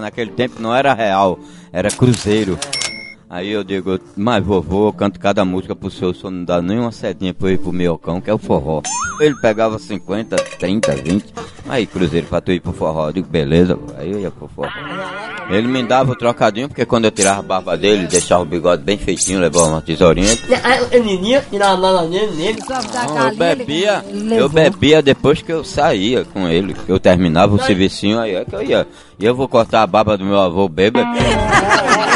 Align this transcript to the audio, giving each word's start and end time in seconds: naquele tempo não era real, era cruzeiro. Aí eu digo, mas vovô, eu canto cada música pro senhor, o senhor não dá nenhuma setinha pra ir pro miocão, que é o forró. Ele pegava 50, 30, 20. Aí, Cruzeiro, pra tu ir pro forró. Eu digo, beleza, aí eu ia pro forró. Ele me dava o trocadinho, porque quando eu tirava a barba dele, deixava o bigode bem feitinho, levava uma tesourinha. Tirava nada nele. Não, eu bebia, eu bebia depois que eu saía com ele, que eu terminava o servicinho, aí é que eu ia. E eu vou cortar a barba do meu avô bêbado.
naquele 0.00 0.32
tempo 0.32 0.60
não 0.60 0.74
era 0.74 0.92
real, 0.92 1.38
era 1.72 1.90
cruzeiro. 1.90 2.58
Aí 3.28 3.50
eu 3.50 3.64
digo, 3.64 3.98
mas 4.16 4.44
vovô, 4.44 4.88
eu 4.88 4.92
canto 4.92 5.18
cada 5.18 5.44
música 5.44 5.74
pro 5.74 5.90
senhor, 5.90 6.10
o 6.10 6.14
senhor 6.14 6.30
não 6.30 6.44
dá 6.44 6.60
nenhuma 6.60 6.92
setinha 6.92 7.34
pra 7.34 7.50
ir 7.50 7.58
pro 7.58 7.72
miocão, 7.72 8.20
que 8.20 8.30
é 8.30 8.34
o 8.34 8.38
forró. 8.38 8.82
Ele 9.20 9.34
pegava 9.40 9.78
50, 9.78 10.36
30, 10.36 10.96
20. 10.96 11.34
Aí, 11.68 11.86
Cruzeiro, 11.86 12.26
pra 12.26 12.40
tu 12.40 12.52
ir 12.52 12.60
pro 12.60 12.72
forró. 12.72 13.08
Eu 13.08 13.12
digo, 13.12 13.28
beleza, 13.28 13.78
aí 13.98 14.10
eu 14.12 14.20
ia 14.20 14.30
pro 14.30 14.48
forró. 14.48 14.68
Ele 15.48 15.66
me 15.68 15.82
dava 15.82 16.12
o 16.12 16.16
trocadinho, 16.16 16.68
porque 16.68 16.84
quando 16.86 17.06
eu 17.06 17.10
tirava 17.10 17.40
a 17.40 17.42
barba 17.42 17.76
dele, 17.76 18.06
deixava 18.06 18.42
o 18.42 18.46
bigode 18.46 18.82
bem 18.82 18.96
feitinho, 18.98 19.40
levava 19.40 19.66
uma 19.66 19.80
tesourinha. 19.82 20.34
Tirava 21.50 21.76
nada 21.92 22.02
nele. 22.30 22.58
Não, 23.08 23.16
eu 23.28 23.36
bebia, 23.56 24.04
eu 24.36 24.48
bebia 24.48 25.02
depois 25.02 25.42
que 25.42 25.52
eu 25.52 25.64
saía 25.64 26.24
com 26.24 26.48
ele, 26.48 26.74
que 26.74 26.90
eu 26.90 26.98
terminava 27.00 27.54
o 27.54 27.58
servicinho, 27.66 28.18
aí 28.20 28.34
é 28.34 28.44
que 28.44 28.54
eu 28.54 28.62
ia. 28.62 28.86
E 29.18 29.24
eu 29.24 29.34
vou 29.34 29.46
cortar 29.48 29.82
a 29.82 29.86
barba 29.86 30.16
do 30.18 30.24
meu 30.24 30.40
avô 30.40 30.68
bêbado. 30.68 31.06